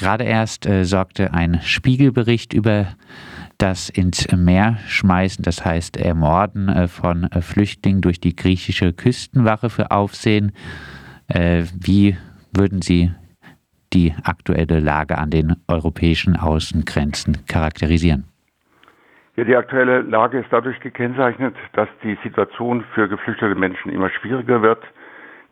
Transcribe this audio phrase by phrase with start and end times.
[0.00, 2.86] gerade erst äh, sorgte ein Spiegelbericht über
[3.58, 9.68] das ins Meer schmeißen, das heißt Ermorden äh, von äh, Flüchtlingen durch die griechische Küstenwache
[9.68, 10.52] für Aufsehen.
[11.28, 12.16] Äh, wie
[12.52, 13.12] würden Sie
[13.92, 18.24] die aktuelle Lage an den europäischen Außengrenzen charakterisieren?
[19.36, 24.62] Ja, die aktuelle Lage ist dadurch gekennzeichnet, dass die Situation für geflüchtete Menschen immer schwieriger
[24.62, 24.82] wird.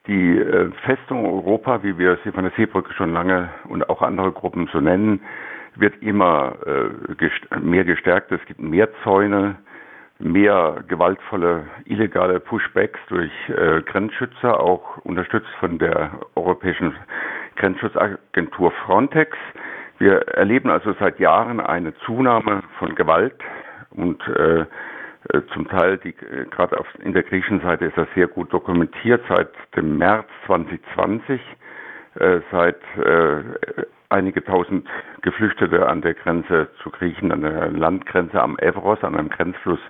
[0.09, 4.33] Die äh, Festung Europa, wie wir sie von der Seebrücke schon lange und auch andere
[4.33, 5.21] Gruppen so nennen,
[5.77, 8.33] wird immer äh, mehr gestärkt.
[8.33, 9.57] Es gibt mehr Zäune,
[10.19, 16.95] mehr gewaltvolle illegale Pushbacks durch äh, Grenzschützer, auch unterstützt von der Europäischen
[17.57, 19.37] Grenzschutzagentur Frontex.
[19.99, 23.35] Wir erleben also seit Jahren eine Zunahme von Gewalt
[23.91, 24.65] und äh,
[25.53, 29.51] zum Teil, die äh, gerade in der griechischen Seite ist das sehr gut dokumentiert, seit
[29.77, 31.41] dem März 2020,
[32.17, 33.43] äh, seit äh,
[34.11, 34.89] einige tausend
[35.23, 39.81] Geflüchtete an der Grenze zu Griechen, an der Landgrenze am Evros, an einem Grenzfluss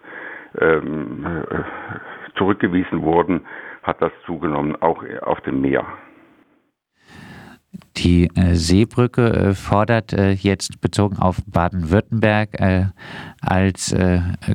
[0.61, 3.47] ähm, äh, zurückgewiesen wurden,
[3.83, 5.85] hat das zugenommen, auch auf dem Meer.
[8.09, 12.57] Die äh, Seebrücke äh, fordert äh, jetzt bezogen auf Baden-Württemberg
[13.43, 13.95] als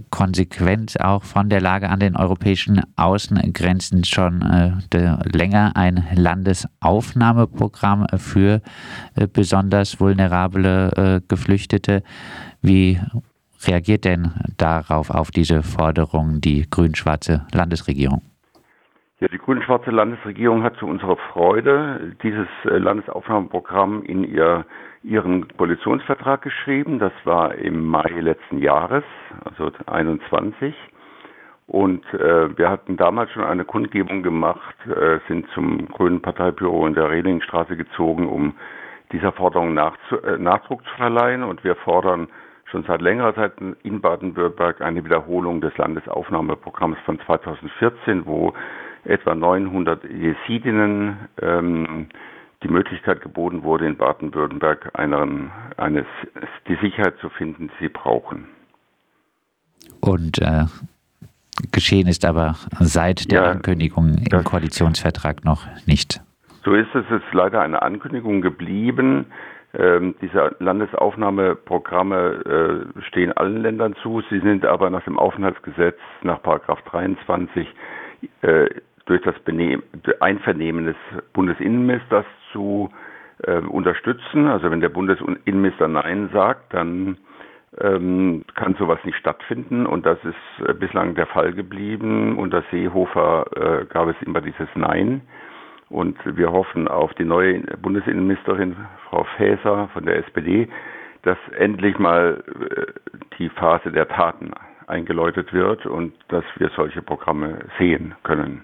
[0.10, 4.42] Konsequenz auch von der Lage an den europäischen Außengrenzen schon
[5.32, 8.62] länger ein Landesaufnahmeprogramm für
[9.32, 12.04] besonders vulnerable Geflüchtete.
[12.62, 13.00] Wie
[13.66, 18.22] reagiert denn darauf, auf diese Forderung, die grün-schwarze Landesregierung?
[19.24, 24.66] Ja, die grün-schwarze Landesregierung hat zu unserer Freude dieses äh, Landesaufnahmeprogramm in ihr,
[25.02, 27.00] ihren Koalitionsvertrag geschrieben.
[27.00, 29.06] Das war im Mai letzten Jahres,
[29.46, 30.76] also 21.
[31.68, 36.94] Und äh, wir hatten damals schon eine Kundgebung gemacht, äh, sind zum Grünen Parteibüro in
[36.94, 38.56] der Redingstraße gezogen, um
[39.14, 41.44] dieser Forderung nachzu, äh, Nachdruck zu verleihen.
[41.44, 42.28] Und wir fordern
[42.74, 48.54] schon seit längerer Zeit in Baden-Württemberg eine Wiederholung des Landesaufnahmeprogramms von 2014, wo
[49.06, 52.08] etwa 900 Jesidinnen ähm,
[52.64, 54.92] die Möglichkeit geboten wurde, in Baden-Württemberg
[56.68, 58.48] die Sicherheit zu finden, die sie brauchen.
[60.00, 60.66] Und äh,
[61.72, 66.22] geschehen ist aber seit der ja, Ankündigung im Koalitionsvertrag noch nicht.
[66.66, 69.26] So ist es, ist leider eine Ankündigung geblieben.
[69.76, 74.22] Ähm, diese Landesaufnahmeprogramme äh, stehen allen Ländern zu.
[74.30, 77.68] Sie sind aber nach dem Aufenthaltsgesetz, nach Paragraph 23,
[78.42, 78.70] äh,
[79.06, 79.82] durch das Benehmen,
[80.20, 80.96] Einvernehmen des
[81.34, 82.92] Bundesinnenministers zu
[83.40, 84.48] äh, unterstützen.
[84.48, 87.18] Also wenn der Bundesinnenminister Nein sagt, dann
[87.82, 92.38] ähm, kann sowas nicht stattfinden und das ist äh, bislang der Fall geblieben.
[92.38, 95.22] Unter Seehofer äh, gab es immer dieses Nein
[95.94, 98.76] und wir hoffen auf die neue Bundesinnenministerin
[99.10, 100.68] Frau Faeser von der SPD,
[101.22, 102.86] dass endlich mal äh,
[103.38, 104.52] die Phase der Taten
[104.88, 108.64] eingeläutet wird und dass wir solche Programme sehen können.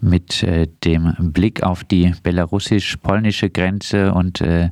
[0.00, 4.70] Mit äh, dem Blick auf die belarussisch-polnische Grenze und äh,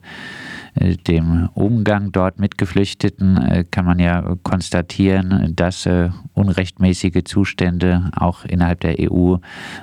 [1.07, 8.45] dem Umgang dort mit Geflüchteten äh, kann man ja konstatieren, dass äh, unrechtmäßige Zustände auch
[8.45, 9.37] innerhalb der EU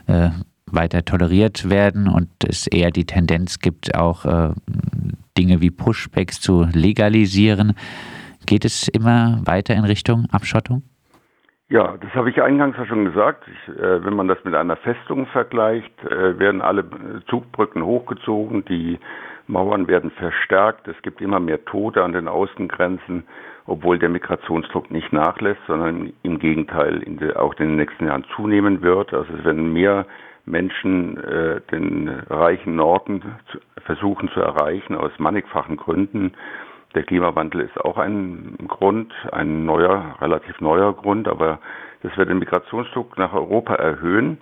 [0.08, 0.30] äh,
[0.74, 4.26] weiter toleriert werden und es eher die Tendenz gibt, auch
[5.38, 7.74] Dinge wie Pushbacks zu legalisieren.
[8.46, 10.84] Geht es immer weiter in Richtung Abschottung?
[11.70, 13.46] Ja, das habe ich eingangs ja schon gesagt.
[13.48, 16.84] Ich, äh, wenn man das mit einer Festung vergleicht, äh, werden alle
[17.30, 19.00] Zugbrücken hochgezogen, die
[19.48, 23.24] Mauern werden verstärkt, es gibt immer mehr Tote an den Außengrenzen,
[23.68, 28.82] obwohl der Migrationsdruck nicht nachlässt, sondern im Gegenteil de, auch in den nächsten Jahren zunehmen
[28.82, 29.14] wird.
[29.14, 30.06] Also es werden mehr
[30.52, 36.34] Menschen äh, den reichen Norden zu, versuchen zu erreichen aus mannigfachen Gründen.
[36.94, 41.60] Der Klimawandel ist auch ein Grund, ein neuer, relativ neuer Grund, aber
[42.04, 44.38] das wird den Migrationsdruck nach Europa erhöhen.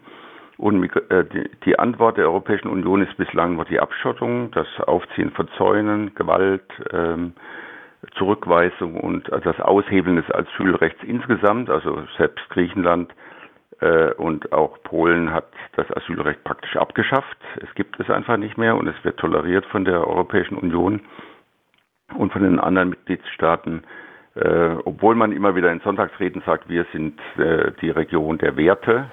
[0.58, 1.26] Und äh,
[1.64, 6.66] die Antwort der Europäischen Union ist bislang nur die Abschottung, das Aufziehen von Zäunen, Gewalt,
[6.92, 7.34] ähm,
[8.18, 11.70] Zurückweisung und das Aushebeln des Asylrechts insgesamt.
[11.70, 13.29] Also selbst Griechenland äh,
[14.18, 17.38] und auch Polen hat das Asylrecht praktisch abgeschafft.
[17.62, 21.02] Es gibt es einfach nicht mehr und es wird toleriert von der Europäischen Union
[22.18, 23.84] und von den anderen Mitgliedstaaten,
[24.36, 29.10] äh, obwohl man immer wieder in Sonntagsreden sagt, wir sind äh, die Region der Werte,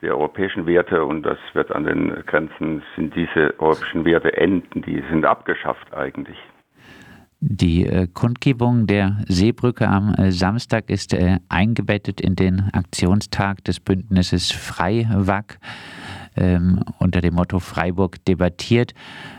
[0.00, 5.02] der europäischen Werte und das wird an den Grenzen, sind diese europäischen Werte enden, die
[5.10, 6.38] sind abgeschafft eigentlich.
[7.44, 13.80] Die äh, Kundgebung der Seebrücke am äh, Samstag ist äh, eingebettet in den Aktionstag des
[13.80, 15.58] Bündnisses Freiwag.
[16.36, 18.92] ähm, unter dem Motto Freiburg debattiert.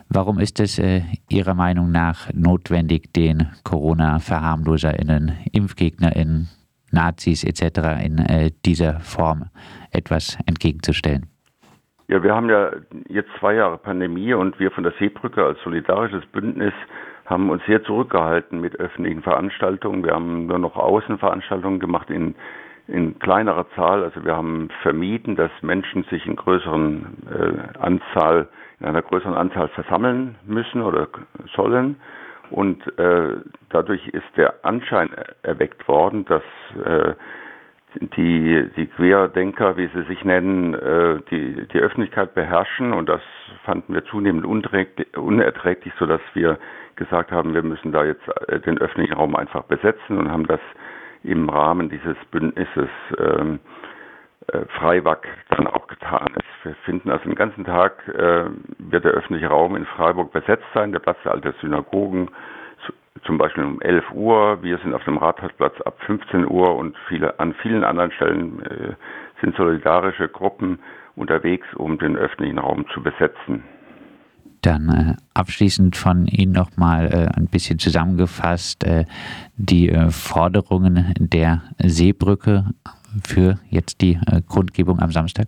[0.10, 6.50] Warum ist es äh, Ihrer Meinung nach notwendig, den Corona-VerharmloserInnen, ImpfgegnerInnen,
[6.92, 8.04] Nazis etc.
[8.04, 9.46] in äh, dieser Form
[9.92, 11.26] etwas entgegenzustellen?
[12.10, 12.70] Ja, wir haben ja
[13.08, 16.74] jetzt zwei Jahre Pandemie und wir von der Seebrücke als solidarisches Bündnis
[17.34, 20.04] haben uns sehr zurückgehalten mit öffentlichen Veranstaltungen.
[20.06, 22.36] Wir haben nur noch Außenveranstaltungen gemacht in,
[22.88, 24.04] in kleinerer Zahl.
[24.04, 28.48] Also wir haben vermieden, dass Menschen sich in größeren äh, Anzahl,
[28.80, 31.08] in einer größeren Anzahl versammeln müssen oder
[31.56, 31.98] sollen.
[32.52, 33.38] Und äh,
[33.70, 35.10] dadurch ist der Anschein
[35.42, 36.44] erweckt worden, dass
[36.86, 37.14] äh,
[38.16, 42.94] die, die Querdenker, wie sie sich nennen, äh, die, die Öffentlichkeit beherrschen.
[42.94, 43.22] Und das
[43.64, 46.58] fanden wir zunehmend unerträglich, sodass wir
[46.96, 50.62] gesagt haben, wir müssen da jetzt äh, den öffentlichen Raum einfach besetzen und haben das
[51.24, 53.60] im Rahmen dieses Bündnisses ähm,
[54.48, 56.34] äh, Freiwag dann auch getan.
[56.64, 58.46] Wir finden also den ganzen Tag äh,
[58.78, 62.30] wird der öffentliche Raum in Freiburg besetzt sein, der Platz der alten Synagogen,
[63.26, 64.62] zum Beispiel um 11 Uhr.
[64.62, 68.94] Wir sind auf dem Rathausplatz ab 15 Uhr und viele, an vielen anderen Stellen äh,
[69.42, 70.80] sind solidarische Gruppen
[71.16, 73.64] unterwegs, um den öffentlichen Raum zu besetzen.
[74.62, 79.06] Dann äh, abschließend von Ihnen nochmal äh, ein bisschen zusammengefasst äh,
[79.58, 82.66] die äh, Forderungen der Seebrücke
[83.26, 85.48] für jetzt die äh, Kundgebung am Samstag.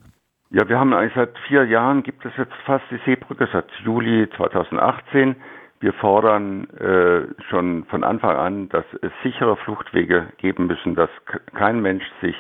[0.52, 4.30] Ja, wir haben eigentlich seit vier Jahren gibt es jetzt fast die Seebrücke, seit Juli
[4.38, 5.36] 2018.
[5.80, 11.10] Wir fordern äh, schon von Anfang an, dass es sichere Fluchtwege geben müssen, dass
[11.54, 12.36] kein Mensch sich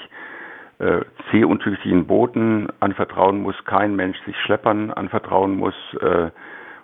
[0.79, 1.01] äh,
[1.31, 6.29] seeuntüchtigen Booten anvertrauen muss, kein Mensch sich Schleppern anvertrauen muss, äh,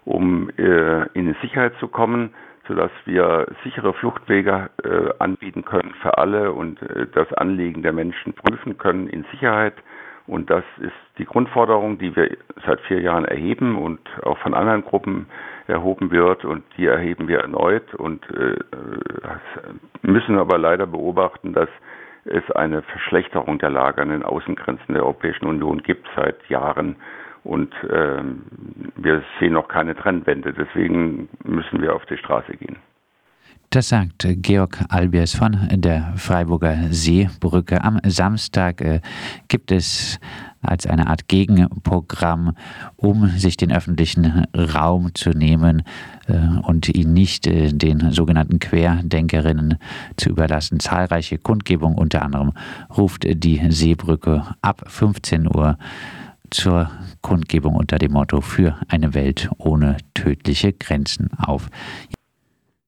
[0.06, 2.34] um äh, in Sicherheit zu kommen,
[2.68, 8.34] sodass wir sichere Fluchtwege äh, anbieten können für alle und äh, das Anliegen der Menschen
[8.34, 9.76] prüfen können in Sicherheit.
[10.28, 14.84] Und das ist die Grundforderung, die wir seit vier Jahren erheben und auch von anderen
[14.84, 15.28] Gruppen
[15.68, 18.56] erhoben wird und die erheben wir erneut und äh,
[20.02, 21.70] müssen aber leider beobachten, dass
[22.26, 26.98] es eine Verschlechterung der Lage an den Außengrenzen der Europäischen Union gibt seit Jahren
[27.44, 28.22] und äh,
[28.96, 30.54] wir sehen noch keine Trendwende.
[30.54, 32.78] Deswegen müssen wir auf die Straße gehen.
[33.74, 37.82] Das sagt Georg Albiers von der Freiburger Seebrücke.
[37.82, 39.00] Am Samstag äh,
[39.48, 40.20] gibt es
[40.62, 42.58] als eine Art Gegenprogramm,
[42.98, 45.84] um sich den öffentlichen Raum zu nehmen
[46.28, 46.34] äh,
[46.64, 49.78] und ihn nicht äh, den sogenannten Querdenkerinnen
[50.18, 50.82] zu überlassen.
[50.82, 52.52] Zahlreiche Kundgebungen, unter anderem
[52.98, 55.78] ruft die Seebrücke ab 15 Uhr
[56.50, 56.92] zur
[57.22, 61.70] Kundgebung unter dem Motto für eine Welt ohne tödliche Grenzen auf.